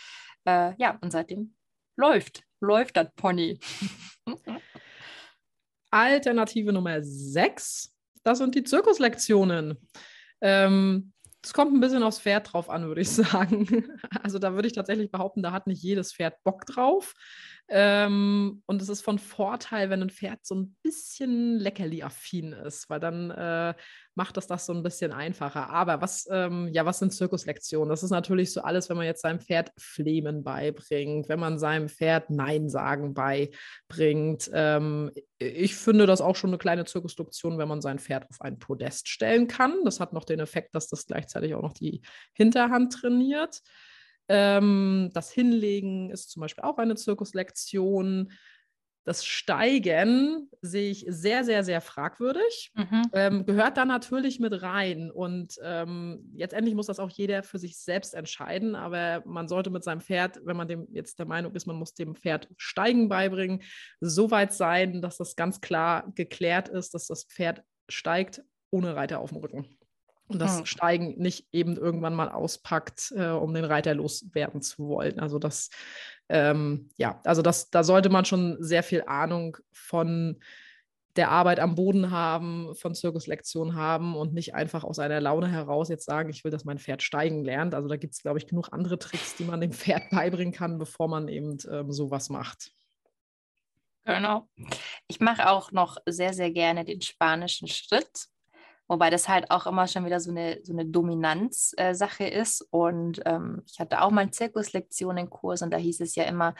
[0.46, 1.54] Äh, ja, und seitdem
[1.96, 3.60] läuft, läuft das Pony.
[5.92, 9.78] Alternative Nummer 6, das sind die Zirkuslektionen.
[10.42, 14.00] Ähm, es kommt ein bisschen aufs Pferd drauf an, würde ich sagen.
[14.24, 17.14] Also da würde ich tatsächlich behaupten, da hat nicht jedes Pferd Bock drauf.
[17.68, 23.00] Ähm, und es ist von Vorteil, wenn ein Pferd so ein bisschen leckerli-affin ist, weil
[23.00, 23.74] dann äh,
[24.14, 25.70] macht das das so ein bisschen einfacher.
[25.70, 27.90] Aber was, ähm, ja, was sind Zirkuslektionen?
[27.90, 31.90] Das ist natürlich so alles, wenn man jetzt seinem Pferd Flemen beibringt, wenn man seinem
[31.90, 34.50] Pferd Nein sagen beibringt.
[34.54, 38.60] Ähm, ich finde das auch schon eine kleine Zirkuslektion, wenn man sein Pferd auf ein
[38.60, 39.74] Podest stellen kann.
[39.86, 42.02] Das hat noch den Effekt, dass das gleichzeitig auch noch die
[42.34, 43.62] Hinterhand trainiert.
[44.28, 48.32] Ähm, das Hinlegen ist zum Beispiel auch eine Zirkuslektion.
[49.06, 52.72] Das Steigen sehe ich sehr, sehr, sehr fragwürdig.
[52.74, 53.04] Mhm.
[53.14, 55.12] Ähm, gehört da natürlich mit rein.
[55.12, 58.74] Und ähm, jetzt endlich muss das auch jeder für sich selbst entscheiden.
[58.74, 61.94] Aber man sollte mit seinem Pferd, wenn man dem jetzt der Meinung ist, man muss
[61.94, 63.62] dem Pferd Steigen beibringen,
[64.02, 69.20] so weit sein, dass das ganz klar geklärt ist, dass das Pferd steigt ohne Reiter
[69.20, 69.78] auf dem Rücken
[70.28, 70.66] und das hm.
[70.66, 75.20] Steigen nicht eben irgendwann mal auspackt, äh, um den Reiter loswerden zu wollen.
[75.20, 75.70] Also das,
[76.30, 80.40] ähm, ja, also das, da sollte man schon sehr viel Ahnung von
[81.16, 85.88] der Arbeit am Boden haben, von Zirkuslektionen haben und nicht einfach aus einer Laune heraus
[85.90, 87.74] jetzt sagen, ich will, dass mein Pferd steigen lernt.
[87.74, 90.78] Also da gibt es, glaube ich, genug andere Tricks, die man dem Pferd beibringen kann,
[90.78, 92.72] bevor man eben ähm, sowas macht.
[94.04, 94.48] Genau.
[95.08, 98.28] Ich mache auch noch sehr, sehr gerne den spanischen Schritt.
[98.88, 102.62] Wobei das halt auch immer schon wieder so eine, so eine Dominanzsache äh, ist.
[102.70, 106.54] Und ähm, ich hatte auch mal einen Zirkuslektionenkurs und da hieß es ja immer,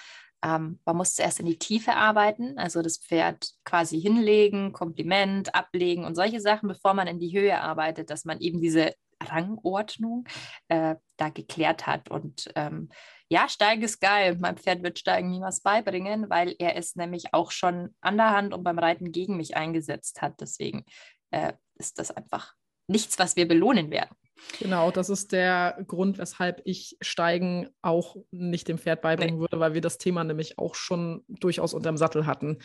[0.44, 6.04] ähm, man muss zuerst in die Tiefe arbeiten, also das Pferd quasi hinlegen, Kompliment ablegen
[6.06, 10.26] und solche Sachen, bevor man in die Höhe arbeitet, dass man eben diese Rangordnung
[10.68, 12.10] äh, da geklärt hat.
[12.10, 12.90] Und ähm,
[13.30, 14.38] ja, Steigen ist geil.
[14.40, 18.54] Mein Pferd wird Steigen niemals beibringen, weil er es nämlich auch schon an der Hand
[18.54, 20.42] und beim Reiten gegen mich eingesetzt hat.
[20.42, 20.86] Deswegen
[21.32, 22.56] äh, ist das einfach
[22.88, 24.16] nichts, was wir belohnen werden.
[24.60, 29.42] Genau, das ist der Grund, weshalb ich Steigen auch nicht dem Pferd beibringen nee.
[29.42, 32.60] würde, weil wir das Thema nämlich auch schon durchaus unterm Sattel hatten.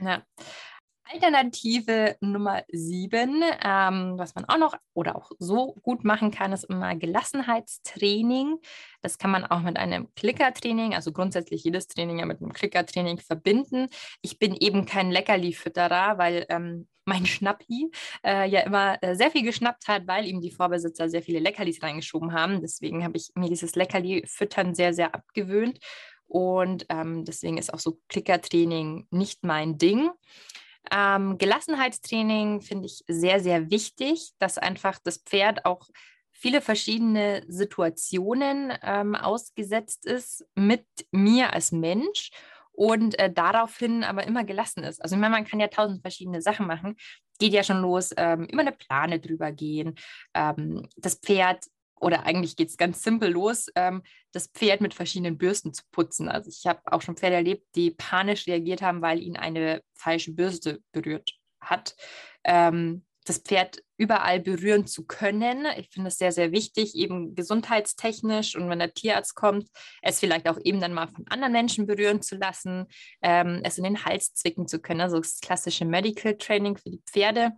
[0.00, 0.22] Ja.
[1.08, 6.64] Alternative Nummer sieben, ähm, was man auch noch oder auch so gut machen kann, ist
[6.64, 8.56] immer Gelassenheitstraining.
[9.02, 13.18] Das kann man auch mit einem Klickertraining, also grundsätzlich jedes Training ja mit einem Klickertraining
[13.18, 13.86] verbinden.
[14.20, 17.90] Ich bin eben kein Leckerli-Fütterer, weil ähm, mein Schnappi
[18.24, 21.82] äh, ja immer äh, sehr viel geschnappt hat, weil ihm die Vorbesitzer sehr viele Leckerlis
[21.82, 22.60] reingeschoben haben.
[22.60, 25.78] Deswegen habe ich mir dieses Leckerli-Füttern sehr, sehr abgewöhnt.
[26.26, 30.10] Und ähm, deswegen ist auch so Klickertraining nicht mein Ding.
[30.90, 35.88] Ähm, Gelassenheitstraining finde ich sehr, sehr wichtig, dass einfach das Pferd auch
[36.32, 42.30] viele verschiedene Situationen ähm, ausgesetzt ist mit mir als Mensch
[42.76, 45.02] und äh, daraufhin aber immer gelassen ist.
[45.02, 46.96] Also ich meine, man kann ja tausend verschiedene Sachen machen.
[47.38, 49.94] Geht ja schon los, ähm, über eine Plane drüber gehen,
[50.34, 51.64] ähm, das Pferd
[51.98, 56.28] oder eigentlich geht es ganz simpel los, ähm, das Pferd mit verschiedenen Bürsten zu putzen.
[56.28, 60.32] Also ich habe auch schon Pferde erlebt, die panisch reagiert haben, weil ihnen eine falsche
[60.32, 61.96] Bürste berührt hat.
[62.44, 65.66] Ähm, das Pferd überall berühren zu können.
[65.78, 69.68] Ich finde es sehr, sehr wichtig, eben gesundheitstechnisch und wenn der Tierarzt kommt,
[70.02, 72.86] es vielleicht auch eben dann mal von anderen Menschen berühren zu lassen,
[73.22, 75.00] ähm, es in den Hals zwicken zu können.
[75.00, 77.52] Also das klassische Medical Training für die Pferde.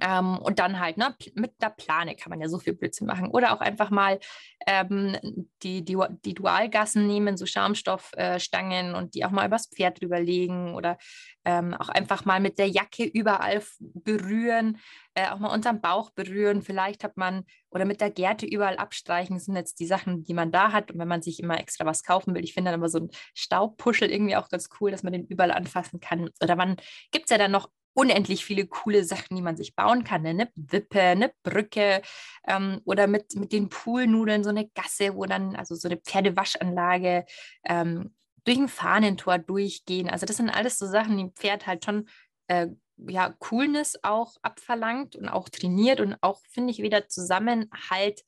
[0.00, 3.28] Ähm, und dann halt ne, mit der Plane kann man ja so viel Blödsinn machen.
[3.28, 4.18] Oder auch einfach mal
[4.66, 5.16] ähm,
[5.62, 10.20] die, die, die Dualgassen nehmen, so Schaumstoffstangen äh, und die auch mal übers Pferd drüber
[10.20, 10.96] legen oder
[11.44, 14.78] ähm, auch einfach mal mit der Jacke überall berühren,
[15.14, 16.62] äh, auch mal unterm Bauch berühren.
[16.62, 20.50] Vielleicht hat man oder mit der Gerte überall abstreichen, sind jetzt die Sachen, die man
[20.50, 20.92] da hat.
[20.92, 23.10] Und wenn man sich immer extra was kaufen will, ich finde dann immer so ein
[23.34, 26.30] Staubpuschel irgendwie auch ganz cool, dass man den überall anfassen kann.
[26.42, 26.76] Oder man
[27.10, 30.22] gibt es ja dann noch unendlich viele coole Sachen, die man sich bauen kann.
[30.22, 30.30] Ne?
[30.30, 32.02] Eine Wippe, eine Brücke
[32.46, 37.24] ähm, oder mit, mit den Poolnudeln so eine Gasse, wo dann, also so eine Pferdewaschanlage
[37.64, 40.10] ähm, durch ein Fahnentor durchgehen.
[40.10, 42.08] Also das sind alles so Sachen, die ein Pferd halt schon
[42.48, 48.22] äh, ja, Coolness auch abverlangt und auch trainiert und auch, finde ich, wieder Zusammenhalt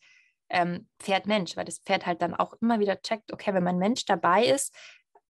[0.49, 4.05] ähm, Pferd-Mensch, weil das Pferd halt dann auch immer wieder checkt, okay, wenn mein Mensch
[4.07, 4.75] dabei ist,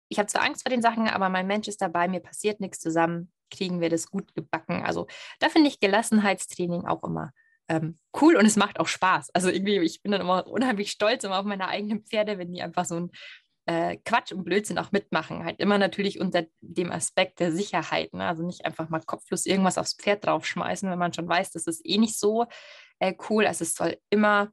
[0.08, 2.80] ich habe zwar Angst vor den Sachen, aber mein Mensch ist dabei, mir passiert nichts
[2.80, 4.82] zusammen, kriegen wir das gut gebacken.
[4.84, 5.06] Also
[5.38, 7.32] da finde ich Gelassenheitstraining auch immer
[7.70, 9.30] ähm, cool und es macht auch Spaß.
[9.32, 12.62] Also irgendwie, ich bin dann immer unheimlich stolz immer auf meine eigenen Pferde, wenn die
[12.62, 13.10] einfach so ein
[13.66, 15.44] äh, Quatsch und Blödsinn auch mitmachen.
[15.44, 18.12] Halt immer natürlich unter dem Aspekt der Sicherheit.
[18.12, 18.26] Ne?
[18.26, 21.86] Also nicht einfach mal kopflos irgendwas aufs Pferd draufschmeißen, wenn man schon weiß, das ist
[21.86, 22.46] eh nicht so
[22.98, 23.46] äh, cool.
[23.46, 24.50] Also es soll immer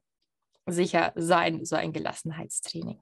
[0.66, 3.00] sicher sein, so ein Gelassenheitstraining.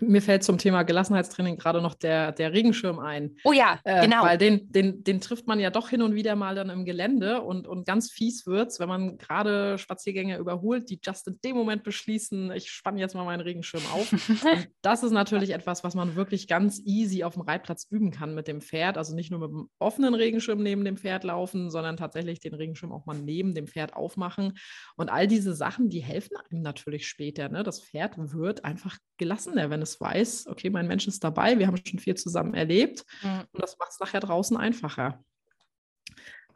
[0.00, 3.36] Mir fällt zum Thema Gelassenheitstraining gerade noch der, der Regenschirm ein.
[3.44, 4.22] Oh ja, äh, genau.
[4.22, 7.42] Weil den, den, den trifft man ja doch hin und wieder mal dann im Gelände
[7.42, 11.56] und, und ganz fies wird es, wenn man gerade Spaziergänger überholt, die just in dem
[11.56, 14.12] Moment beschließen, ich spanne jetzt mal meinen Regenschirm auf.
[14.28, 18.36] und das ist natürlich etwas, was man wirklich ganz easy auf dem Reitplatz üben kann
[18.36, 18.96] mit dem Pferd.
[18.96, 22.92] Also nicht nur mit dem offenen Regenschirm neben dem Pferd laufen, sondern tatsächlich den Regenschirm
[22.92, 24.54] auch mal neben dem Pferd aufmachen.
[24.96, 27.48] Und all diese Sachen, die helfen einem natürlich später.
[27.48, 27.64] Ne?
[27.64, 31.78] Das Pferd wird einfach gelassener, wenn es weiß, okay, mein Mensch ist dabei, wir haben
[31.84, 33.40] schon viel zusammen erlebt mhm.
[33.52, 35.24] und das macht es nachher draußen einfacher.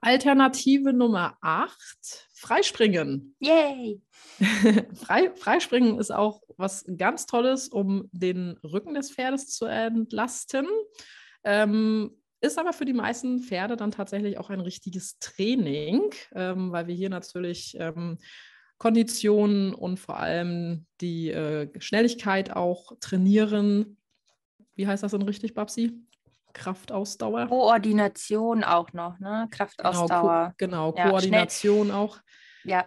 [0.01, 3.35] Alternative Nummer 8, Freispringen.
[3.41, 4.01] Yay!
[4.95, 10.67] Frei, Freispringen ist auch was ganz Tolles, um den Rücken des Pferdes zu entlasten.
[11.43, 16.87] Ähm, ist aber für die meisten Pferde dann tatsächlich auch ein richtiges Training, ähm, weil
[16.87, 18.19] wir hier natürlich ähm,
[18.79, 23.97] Konditionen und vor allem die äh, Schnelligkeit auch trainieren.
[24.75, 25.93] Wie heißt das denn richtig, Babsi?
[26.53, 27.49] Kraftausdauer.
[27.49, 29.47] Koordination auch noch, ne?
[29.51, 30.55] Kraftausdauer.
[30.57, 31.97] Genau, Ko genau ja, Koordination schnell.
[31.97, 32.19] auch.
[32.65, 32.87] Ja,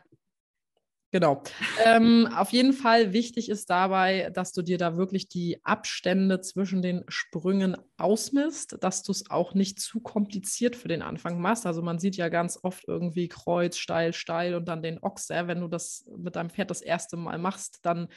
[1.11, 1.41] Genau.
[1.83, 6.83] Ähm, auf jeden Fall wichtig ist dabei, dass du dir da wirklich die Abstände zwischen
[6.83, 11.65] den Sprüngen ausmisst, dass du es auch nicht zu kompliziert für den Anfang machst.
[11.65, 15.47] Also man sieht ja ganz oft irgendwie Kreuz, steil, steil und dann den Ochser.
[15.47, 18.07] Wenn du das mit deinem Pferd das erste Mal machst, dann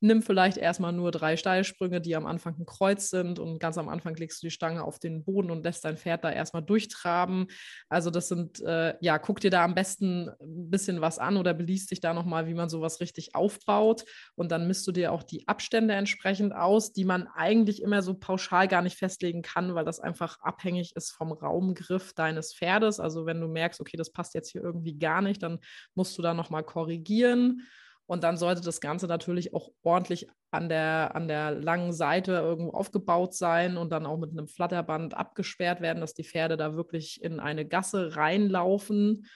[0.00, 3.88] nimm vielleicht erstmal nur drei Steilsprünge, die am Anfang ein Kreuz sind und ganz am
[3.88, 7.46] Anfang legst du die Stange auf den Boden und lässt dein Pferd da erstmal durchtraben.
[7.88, 11.54] Also das sind, äh, ja, guck dir da am besten ein bisschen was an oder
[11.54, 15.22] beliest dich da nochmal, wie man sowas richtig aufbaut und dann misst du dir auch
[15.22, 19.84] die Abstände entsprechend aus, die man eigentlich immer so pauschal gar nicht festlegen kann, weil
[19.84, 23.00] das einfach abhängig ist vom Raumgriff deines Pferdes.
[23.00, 25.58] Also wenn du merkst, okay, das passt jetzt hier irgendwie gar nicht, dann
[25.94, 27.66] musst du da nochmal korrigieren.
[28.08, 32.70] Und dann sollte das Ganze natürlich auch ordentlich an der, an der langen Seite irgendwo
[32.70, 37.22] aufgebaut sein und dann auch mit einem Flatterband abgesperrt werden, dass die Pferde da wirklich
[37.22, 39.26] in eine Gasse reinlaufen.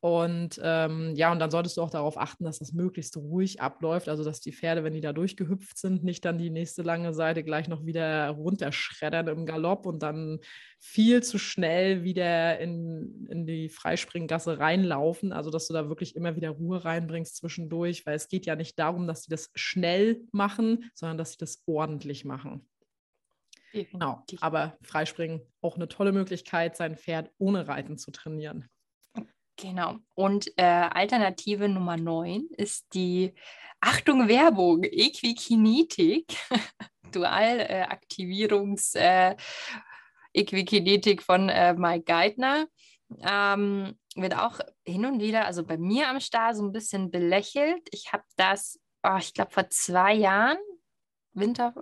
[0.00, 4.08] Und ähm, ja, und dann solltest du auch darauf achten, dass das möglichst ruhig abläuft.
[4.08, 7.42] Also, dass die Pferde, wenn die da durchgehüpft sind, nicht dann die nächste lange Seite
[7.42, 10.38] gleich noch wieder runterschreddern im Galopp und dann
[10.78, 15.32] viel zu schnell wieder in, in die Freispringgasse reinlaufen.
[15.32, 18.78] Also, dass du da wirklich immer wieder Ruhe reinbringst zwischendurch, weil es geht ja nicht
[18.78, 22.68] darum, dass sie das schnell machen, sondern dass sie das ordentlich machen.
[23.72, 24.24] Genau.
[24.40, 28.68] Aber Freispringen auch eine tolle Möglichkeit, sein Pferd ohne Reiten zu trainieren.
[29.60, 29.96] Genau.
[30.14, 33.34] Und äh, Alternative Nummer 9 ist die
[33.80, 36.36] Achtung Werbung, Equikinetik,
[37.12, 39.34] Dualaktivierungs äh,
[40.32, 42.68] Equikinetik von äh, Mike Geithner.
[43.20, 47.88] Ähm, wird auch hin und wieder, also bei mir am Start, so ein bisschen belächelt.
[47.90, 50.58] Ich habe das, oh, ich glaube, vor zwei Jahren,
[51.32, 51.74] Winter,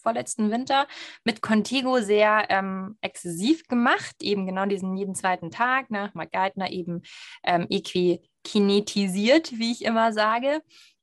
[0.00, 0.86] vorletzten Winter
[1.24, 6.10] mit Contigo sehr ähm, exzessiv gemacht, eben genau diesen jeden zweiten Tag, nach ne?
[6.14, 7.02] Mark Geithner eben
[7.44, 10.62] ähm, equikinetisiert, wie ich immer sage.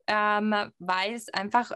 [0.10, 1.72] Ähm, weil es einfach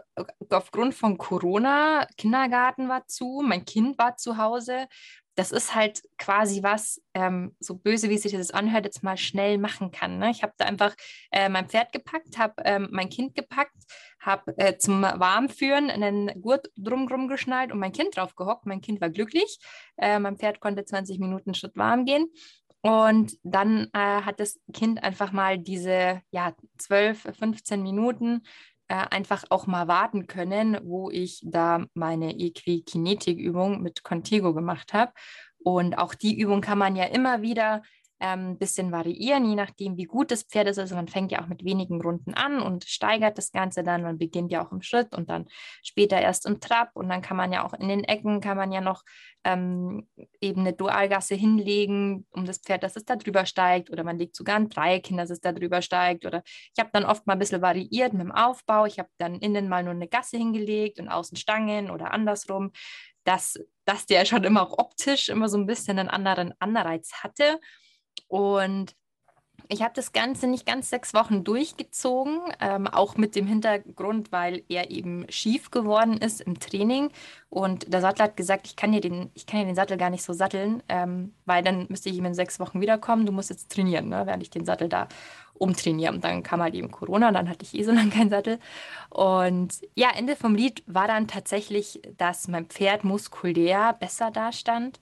[0.48, 4.86] aufgrund von Corona, Kindergarten war zu, mein Kind war zu Hause
[5.34, 9.58] das ist halt quasi was, ähm, so böse wie sich das anhört, jetzt mal schnell
[9.58, 10.18] machen kann.
[10.18, 10.30] Ne?
[10.30, 10.94] Ich habe da einfach
[11.30, 13.76] äh, mein Pferd gepackt, habe ähm, mein Kind gepackt,
[14.20, 18.66] habe äh, zum Warmführen einen Gurt drumrum geschnallt und mein Kind drauf gehockt.
[18.66, 19.58] Mein Kind war glücklich.
[19.96, 22.28] Äh, mein Pferd konnte 20 Minuten Schritt warm gehen.
[22.82, 28.42] Und dann äh, hat das Kind einfach mal diese ja, 12, 15 Minuten
[28.92, 35.12] äh, einfach auch mal warten können, wo ich da meine Equikinetik-Übung mit Contigo gemacht habe.
[35.64, 37.80] Und auch die Übung kann man ja immer wieder
[38.22, 40.78] ein ähm, bisschen variieren, je nachdem, wie gut das Pferd ist.
[40.78, 44.02] Also man fängt ja auch mit wenigen Runden an und steigert das Ganze dann.
[44.02, 45.46] Man beginnt ja auch im Schritt und dann
[45.82, 46.90] später erst im Trab.
[46.94, 49.02] Und dann kann man ja auch in den Ecken, kann man ja noch
[49.42, 50.08] ähm,
[50.40, 53.90] eben eine Dualgasse hinlegen, um das Pferd, dass es da drüber steigt.
[53.90, 56.24] Oder man legt sogar ein Dreieck hin, dass es da drüber steigt.
[56.24, 58.86] Oder ich habe dann oft mal ein bisschen variiert mit dem Aufbau.
[58.86, 62.70] Ich habe dann innen mal nur eine Gasse hingelegt und außen Stangen oder andersrum
[63.24, 67.60] dass, dass der schon immer auch optisch immer so ein bisschen einen anderen Anreiz hatte.
[68.28, 68.94] Und
[69.68, 74.64] ich habe das Ganze nicht ganz sechs Wochen durchgezogen, ähm, auch mit dem Hintergrund, weil
[74.68, 77.10] er eben schief geworden ist im Training.
[77.48, 80.10] Und der Sattler hat gesagt, ich kann dir den, ich kann dir den Sattel gar
[80.10, 83.24] nicht so satteln, ähm, weil dann müsste ich ihm in sechs Wochen wiederkommen.
[83.24, 85.08] Du musst jetzt trainieren, ne, während ich den Sattel da
[85.54, 86.12] umtrainiere.
[86.12, 88.58] Und dann kam halt eben Corona, dann hatte ich eh so lange keinen Sattel.
[89.10, 95.00] Und ja, Ende vom Lied war dann tatsächlich, dass mein Pferd muskulär besser dastand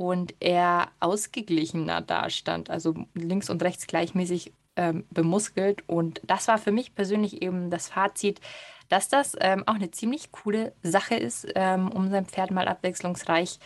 [0.00, 5.86] und er ausgeglichener dastand, also links und rechts gleichmäßig ähm, bemuskelt.
[5.86, 8.40] Und das war für mich persönlich eben das Fazit,
[8.88, 13.58] dass das ähm, auch eine ziemlich coole Sache ist, ähm, um sein Pferd mal abwechslungsreich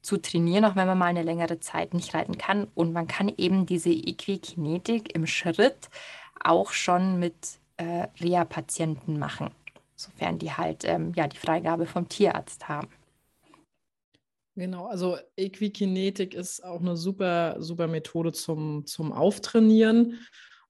[0.00, 2.68] zu trainieren, auch wenn man mal eine längere Zeit nicht reiten kann.
[2.76, 5.90] Und man kann eben diese Equikinetik im Schritt
[6.38, 9.50] auch schon mit äh, Reha-Patienten machen,
[9.96, 12.90] sofern die halt ähm, ja, die Freigabe vom Tierarzt haben.
[14.60, 20.18] Genau, also Equikinetik ist auch eine super, super Methode zum, zum Auftrainieren.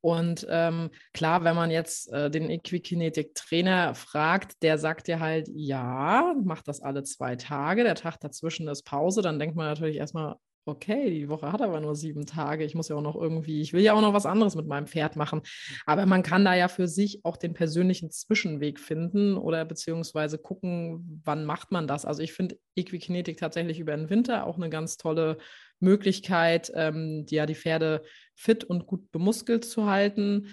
[0.00, 6.36] Und ähm, klar, wenn man jetzt äh, den Equikinetik-Trainer fragt, der sagt dir halt, ja,
[6.44, 10.36] mach das alle zwei Tage, der Tag dazwischen ist Pause, dann denkt man natürlich erstmal,
[10.64, 12.64] okay, die Woche hat aber nur sieben Tage.
[12.64, 14.86] Ich muss ja auch noch irgendwie, ich will ja auch noch was anderes mit meinem
[14.86, 15.42] Pferd machen.
[15.86, 21.20] Aber man kann da ja für sich auch den persönlichen Zwischenweg finden oder beziehungsweise gucken,
[21.24, 22.04] wann macht man das.
[22.04, 25.38] Also ich finde Equikinetik tatsächlich über den Winter auch eine ganz tolle
[25.80, 28.02] Möglichkeit, ähm, die, ja die Pferde
[28.34, 30.48] fit und gut bemuskelt zu halten.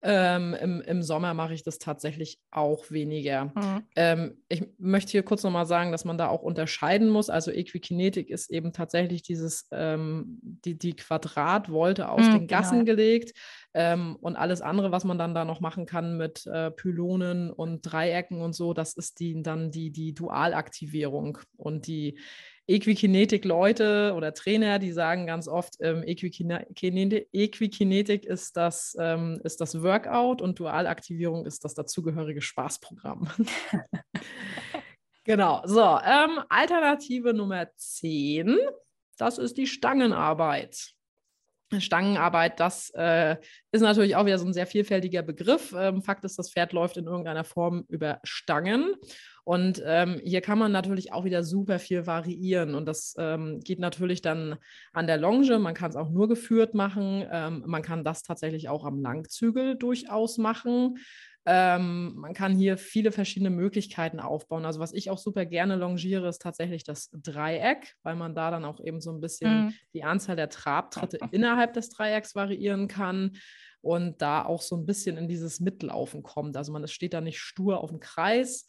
[0.00, 3.46] Ähm, im, Im Sommer mache ich das tatsächlich auch weniger.
[3.46, 3.82] Mhm.
[3.96, 7.30] Ähm, ich möchte hier kurz nochmal sagen, dass man da auch unterscheiden muss.
[7.30, 12.96] Also Equikinetik ist eben tatsächlich dieses, ähm, die, die Quadratvolte aus mhm, den Gassen genau.
[12.96, 13.36] gelegt
[13.74, 17.82] ähm, und alles andere, was man dann da noch machen kann mit äh, Pylonen und
[17.82, 21.38] Dreiecken und so, das ist die, dann die, die Dualaktivierung.
[21.56, 22.18] Und die
[22.68, 30.42] Equikinetik-Leute oder Trainer, die sagen ganz oft, ähm, Equikinetik, ist, das, ähm, ist das Workout
[30.42, 33.30] und Dualaktivierung ist das dazugehörige Spaßprogramm.
[35.24, 38.58] genau, so, ähm, Alternative Nummer 10,
[39.16, 40.97] das ist die Stangenarbeit.
[41.78, 43.36] Stangenarbeit, das äh,
[43.72, 45.74] ist natürlich auch wieder so ein sehr vielfältiger Begriff.
[45.76, 48.94] Ähm, Fakt ist, das Pferd läuft in irgendeiner Form über Stangen.
[49.44, 52.74] Und ähm, hier kann man natürlich auch wieder super viel variieren.
[52.74, 54.56] Und das ähm, geht natürlich dann
[54.92, 55.58] an der Longe.
[55.58, 57.24] Man kann es auch nur geführt machen.
[57.30, 60.98] Ähm, man kann das tatsächlich auch am Langzügel durchaus machen.
[61.46, 64.66] Ähm, man kann hier viele verschiedene Möglichkeiten aufbauen.
[64.66, 68.64] Also was ich auch super gerne longiere, ist tatsächlich das Dreieck, weil man da dann
[68.64, 69.74] auch eben so ein bisschen mhm.
[69.94, 73.38] die Anzahl der Trabtritte innerhalb des Dreiecks variieren kann
[73.80, 76.56] und da auch so ein bisschen in dieses Mitlaufen kommt.
[76.56, 78.66] Also man steht da nicht stur auf dem Kreis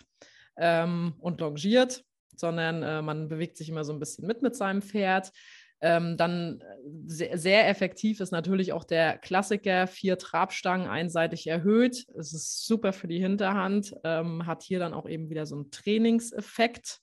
[0.57, 2.03] ähm, und longiert,
[2.35, 5.31] sondern äh, man bewegt sich immer so ein bisschen mit mit seinem Pferd.
[5.81, 6.65] Ähm, dann äh,
[7.07, 12.05] sehr, sehr, effektiv ist natürlich auch der Klassiker, vier Trabstangen einseitig erhöht.
[12.17, 15.71] Es ist super für die Hinterhand, ähm, hat hier dann auch eben wieder so einen
[15.71, 17.01] Trainingseffekt.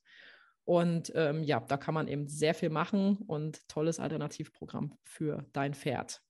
[0.65, 5.75] Und ähm, ja, da kann man eben sehr viel machen und tolles Alternativprogramm für dein
[5.75, 6.21] Pferd.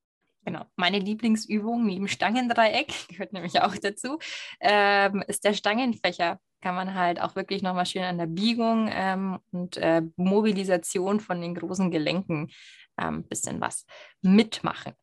[0.45, 4.19] Genau, meine Lieblingsübung neben Stangendreieck, gehört nämlich auch dazu,
[4.61, 9.39] ähm, ist der Stangenfächer kann man halt auch wirklich nochmal schön an der Biegung ähm,
[9.53, 12.51] und äh, Mobilisation von den großen Gelenken
[12.97, 13.87] ein ähm, bisschen was
[14.23, 14.95] mitmachen.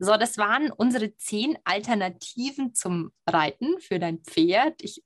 [0.00, 4.80] So, das waren unsere zehn Alternativen zum Reiten für dein Pferd.
[4.80, 5.02] Ich,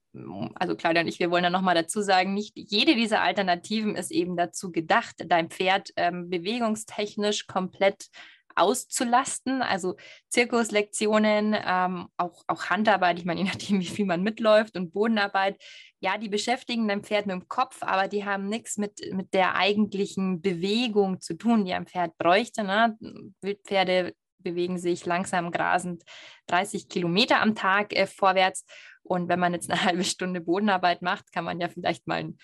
[0.54, 4.10] also Claudia und ich, wir wollen da nochmal dazu sagen, nicht jede dieser Alternativen ist
[4.10, 8.08] eben dazu gedacht, dein Pferd ähm, bewegungstechnisch komplett
[8.56, 9.62] auszulasten.
[9.62, 9.96] Also
[10.28, 15.62] Zirkuslektionen, ähm, auch, auch Handarbeit, ich meine, je nachdem, wie viel man mitläuft und Bodenarbeit,
[16.00, 19.54] ja, die beschäftigen dein Pferd mit dem Kopf, aber die haben nichts mit, mit der
[19.54, 22.64] eigentlichen Bewegung zu tun, die ein Pferd bräuchte.
[22.64, 22.96] Ne?
[23.40, 26.02] Wildpferde bewegen sich langsam grasend
[26.48, 28.64] 30 Kilometer am Tag äh, vorwärts.
[29.02, 32.38] Und wenn man jetzt eine halbe Stunde Bodenarbeit macht, kann man ja vielleicht mal ein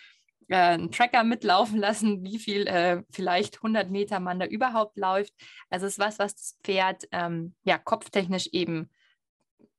[0.49, 5.33] äh, einen Tracker mitlaufen lassen, wie viel äh, vielleicht 100 Meter man da überhaupt läuft.
[5.71, 8.91] Also es ist was, was das Pferd ähm, ja kopftechnisch eben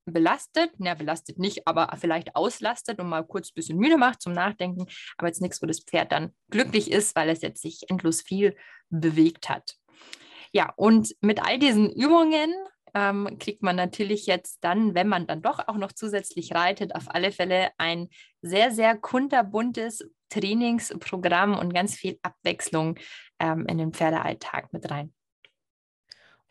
[0.05, 4.33] belastet, ja, belastet nicht, aber vielleicht auslastet und mal kurz ein bisschen müde macht zum
[4.33, 8.21] Nachdenken, aber jetzt nichts, wo das Pferd dann glücklich ist, weil es jetzt sich endlos
[8.21, 8.55] viel
[8.89, 9.75] bewegt hat.
[10.51, 12.51] Ja, und mit all diesen Übungen
[12.93, 17.05] ähm, kriegt man natürlich jetzt dann, wenn man dann doch auch noch zusätzlich reitet, auf
[17.13, 18.09] alle Fälle ein
[18.41, 22.97] sehr, sehr kunterbuntes Trainingsprogramm und ganz viel Abwechslung
[23.39, 25.13] ähm, in den Pferdealltag mit rein.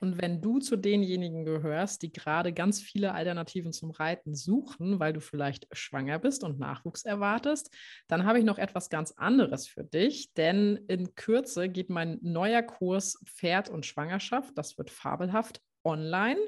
[0.00, 5.12] Und wenn du zu denjenigen gehörst, die gerade ganz viele Alternativen zum Reiten suchen, weil
[5.12, 7.74] du vielleicht schwanger bist und Nachwuchs erwartest,
[8.06, 10.32] dann habe ich noch etwas ganz anderes für dich.
[10.34, 16.38] Denn in Kürze geht mein neuer Kurs Pferd und Schwangerschaft, das wird fabelhaft, online.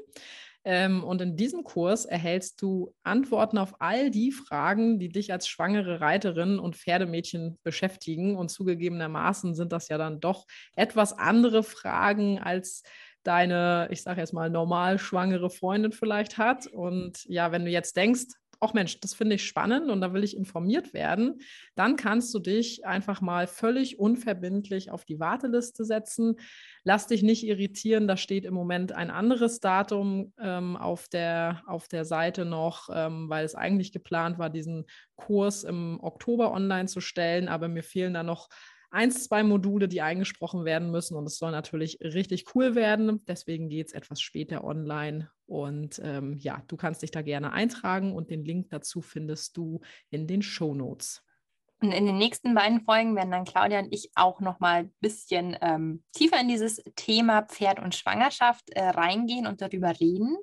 [0.62, 5.48] Ähm, und in diesem Kurs erhältst du Antworten auf all die Fragen, die dich als
[5.48, 8.36] schwangere Reiterin und Pferdemädchen beschäftigen.
[8.36, 12.82] Und zugegebenermaßen sind das ja dann doch etwas andere Fragen als
[13.22, 16.66] deine, ich sage jetzt mal, normal schwangere Freundin vielleicht hat.
[16.66, 18.26] Und ja, wenn du jetzt denkst,
[18.60, 21.40] ach Mensch, das finde ich spannend und da will ich informiert werden,
[21.74, 26.36] dann kannst du dich einfach mal völlig unverbindlich auf die Warteliste setzen.
[26.84, 31.88] Lass dich nicht irritieren, da steht im Moment ein anderes Datum ähm, auf, der, auf
[31.88, 34.84] der Seite noch, ähm, weil es eigentlich geplant war, diesen
[35.16, 38.48] Kurs im Oktober online zu stellen, aber mir fehlen da noch
[38.90, 41.16] eins, zwei Module, die eingesprochen werden müssen.
[41.16, 43.24] Und es soll natürlich richtig cool werden.
[43.26, 45.30] Deswegen geht es etwas später online.
[45.50, 49.80] Und ähm, ja, du kannst dich da gerne eintragen und den Link dazu findest du
[50.08, 51.24] in den Show Notes.
[51.82, 54.94] Und in den nächsten beiden Folgen werden dann Claudia und ich auch noch mal ein
[55.00, 60.36] bisschen ähm, tiefer in dieses Thema Pferd und Schwangerschaft äh, reingehen und darüber reden.